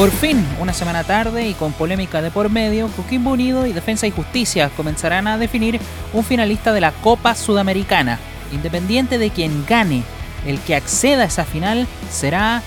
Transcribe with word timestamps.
Por 0.00 0.10
fin, 0.12 0.42
una 0.58 0.72
semana 0.72 1.04
tarde 1.04 1.46
y 1.46 1.52
con 1.52 1.74
polémica 1.74 2.22
de 2.22 2.30
por 2.30 2.48
medio, 2.48 2.88
Coquimbo 2.96 3.32
Unido 3.32 3.66
y 3.66 3.74
Defensa 3.74 4.06
y 4.06 4.10
Justicia 4.10 4.70
comenzarán 4.74 5.28
a 5.28 5.36
definir 5.36 5.78
un 6.14 6.24
finalista 6.24 6.72
de 6.72 6.80
la 6.80 6.92
Copa 6.92 7.34
Sudamericana. 7.34 8.18
Independiente 8.50 9.18
de 9.18 9.28
quien 9.28 9.66
gane, 9.66 10.02
el 10.46 10.58
que 10.60 10.74
acceda 10.74 11.24
a 11.24 11.26
esa 11.26 11.44
final 11.44 11.86
será 12.10 12.62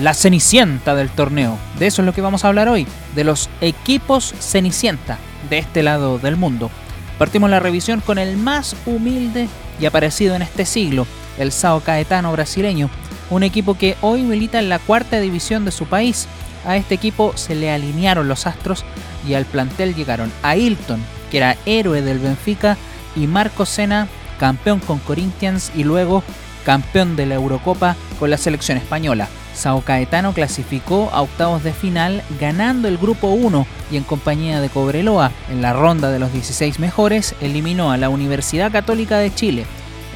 la 0.00 0.12
Cenicienta 0.12 0.96
del 0.96 1.10
torneo. 1.10 1.56
De 1.78 1.86
eso 1.86 2.02
es 2.02 2.06
lo 2.06 2.14
que 2.14 2.20
vamos 2.20 2.44
a 2.44 2.48
hablar 2.48 2.68
hoy, 2.68 2.84
de 3.14 3.22
los 3.22 3.48
equipos 3.60 4.34
Cenicienta 4.40 5.18
de 5.48 5.58
este 5.58 5.82
lado 5.82 6.18
del 6.18 6.36
mundo. 6.36 6.70
Partimos 7.18 7.50
la 7.50 7.60
revisión 7.60 8.00
con 8.00 8.18
el 8.18 8.36
más 8.36 8.76
humilde 8.86 9.48
y 9.80 9.86
aparecido 9.86 10.34
en 10.34 10.42
este 10.42 10.64
siglo, 10.64 11.06
el 11.38 11.52
Sao 11.52 11.80
Caetano 11.80 12.32
brasileño, 12.32 12.90
un 13.30 13.42
equipo 13.42 13.74
que 13.74 13.96
hoy 14.00 14.22
milita 14.22 14.58
en 14.58 14.68
la 14.68 14.78
cuarta 14.78 15.20
división 15.20 15.64
de 15.64 15.70
su 15.70 15.86
país 15.86 16.28
a 16.64 16.76
este 16.76 16.94
equipo 16.94 17.32
se 17.36 17.54
le 17.54 17.70
alinearon 17.70 18.28
los 18.28 18.46
astros 18.46 18.84
y 19.26 19.34
al 19.34 19.44
plantel 19.44 19.94
llegaron 19.94 20.32
a 20.42 20.56
Hilton, 20.56 21.00
que 21.30 21.38
era 21.38 21.56
héroe 21.66 22.02
del 22.02 22.18
Benfica, 22.18 22.76
y 23.14 23.26
Marco 23.26 23.66
Sena, 23.66 24.08
campeón 24.38 24.80
con 24.80 24.98
Corinthians 24.98 25.70
y 25.74 25.84
luego 25.84 26.22
campeón 26.64 27.16
de 27.16 27.26
la 27.26 27.34
Eurocopa 27.34 27.96
con 28.18 28.30
la 28.30 28.38
selección 28.38 28.78
española. 28.78 29.28
Sao 29.54 29.82
Caetano 29.82 30.32
clasificó 30.32 31.10
a 31.12 31.22
octavos 31.22 31.62
de 31.62 31.72
final 31.72 32.22
ganando 32.40 32.88
el 32.88 32.98
grupo 32.98 33.28
1 33.28 33.66
y 33.90 33.96
en 33.96 34.04
compañía 34.04 34.60
de 34.60 34.68
Cobreloa 34.68 35.30
en 35.50 35.62
la 35.62 35.72
ronda 35.72 36.10
de 36.10 36.18
los 36.18 36.32
16 36.32 36.78
mejores 36.78 37.34
eliminó 37.40 37.90
a 37.90 37.96
la 37.96 38.08
Universidad 38.08 38.72
Católica 38.72 39.18
de 39.18 39.34
Chile. 39.34 39.66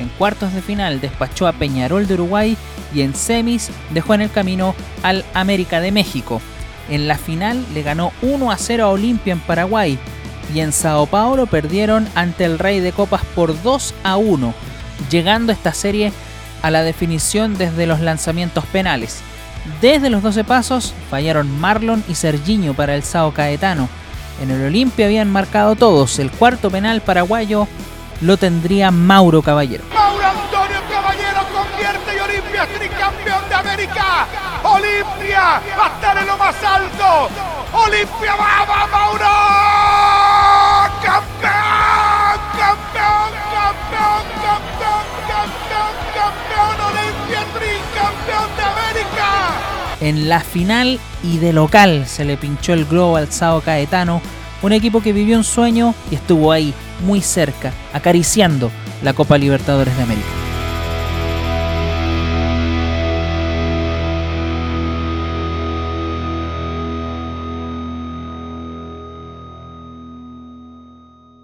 En 0.01 0.09
cuartos 0.09 0.53
de 0.53 0.63
final 0.63 1.01
despachó 1.01 1.47
a 1.47 1.53
Peñarol 1.53 2.07
de 2.07 2.15
Uruguay 2.15 2.57
y 2.95 3.03
en 3.03 3.15
semis 3.15 3.71
dejó 3.91 4.15
en 4.15 4.23
el 4.23 4.31
camino 4.31 4.75
al 5.03 5.25
América 5.35 5.81
de 5.81 5.93
México. 5.93 6.41
En 6.89 7.09
la 7.09 7.19
final 7.19 7.65
le 7.75 7.83
ganó 7.83 8.13
1 8.23 8.51
a 8.51 8.57
0 8.57 8.85
a 8.85 8.89
Olimpia 8.89 9.33
en 9.33 9.41
Paraguay 9.41 9.99
y 10.55 10.61
en 10.61 10.73
Sao 10.73 11.07
Paulo 11.07 11.47
perdieron 11.47 12.09
ante 12.15 12.45
el 12.45 12.59
Rey 12.59 12.81
de 12.81 12.93
Copas 12.93 13.23
por 13.35 13.61
2 13.63 13.95
a 14.05 14.17
1, 14.17 14.55
llegando 15.11 15.53
esta 15.53 15.75
serie 15.75 16.13
a 16.63 16.71
la 16.71 16.83
definición 16.83 17.57
desde 17.57 17.87
los 17.87 18.01
lanzamientos 18.01 18.65
penales. 18.67 19.21
Desde 19.81 20.11
los 20.11 20.23
12 20.23 20.45
pasos 20.45 20.95
fallaron 21.11 21.61
Marlon 21.61 22.05
y 22.09 22.15
Serginho 22.15 22.75
para 22.75 22.95
el 22.95 23.03
Sao 23.03 23.33
Caetano. 23.33 23.89
En 24.43 24.51
el 24.51 24.67
Olimpia 24.67 25.07
habían 25.07 25.31
marcado 25.31 25.75
todos. 25.77 26.19
El 26.19 26.31
cuarto 26.31 26.71
penal 26.71 27.01
paraguayo 27.01 27.67
lo 28.21 28.37
tendría 28.37 28.91
Mauro 28.91 29.43
Caballero. 29.43 29.85
América. 33.77 34.27
Olimpia 34.63 35.61
va 35.79 35.87
a 35.87 35.95
estar 35.95 36.19
en 36.19 36.27
lo 36.27 36.37
más 36.39 36.57
alto. 36.63 37.29
Olimpia 37.73 38.37
va, 38.37 38.56
En 50.01 50.29
la 50.29 50.41
final 50.41 51.01
y 51.25 51.39
de 51.39 51.53
local 51.53 52.07
se 52.07 52.25
le 52.25 52.37
pinchó 52.37 52.75
el 52.75 52.85
globo 52.85 53.17
al 53.17 53.33
Sao 53.33 53.61
Caetano, 53.61 54.21
un 54.63 54.73
equipo 54.73 55.01
que 55.03 55.13
vivió 55.13 55.37
un 55.37 55.45
sueño 55.45 55.95
y 56.11 56.17
estuvo 56.17 56.53
ahí, 56.53 56.75
muy 57.05 57.21
cerca, 57.21 57.73
acariciando 57.93 58.71
la 59.03 59.15
Copa 59.15 59.39
Libertadores 59.39 59.97
de 59.97 60.03
América. 60.03 60.46